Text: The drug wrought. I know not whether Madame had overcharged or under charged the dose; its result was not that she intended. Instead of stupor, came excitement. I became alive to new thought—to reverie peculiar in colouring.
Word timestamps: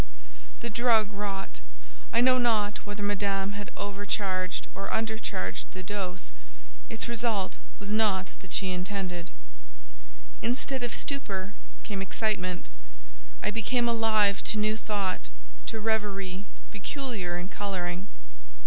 The 0.61 0.69
drug 0.71 1.11
wrought. 1.11 1.59
I 2.11 2.21
know 2.21 2.39
not 2.39 2.87
whether 2.87 3.03
Madame 3.03 3.51
had 3.51 3.69
overcharged 3.77 4.65
or 4.73 4.91
under 4.91 5.19
charged 5.19 5.73
the 5.73 5.83
dose; 5.83 6.31
its 6.89 7.07
result 7.07 7.57
was 7.77 7.91
not 7.91 8.29
that 8.39 8.51
she 8.51 8.71
intended. 8.71 9.29
Instead 10.41 10.81
of 10.81 10.95
stupor, 10.95 11.53
came 11.83 12.01
excitement. 12.01 12.65
I 13.43 13.51
became 13.51 13.87
alive 13.87 14.43
to 14.45 14.57
new 14.57 14.75
thought—to 14.75 15.79
reverie 15.79 16.45
peculiar 16.71 17.37
in 17.37 17.47
colouring. 17.47 18.07